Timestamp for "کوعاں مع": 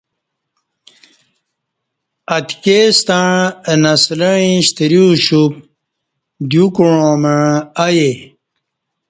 6.75-7.39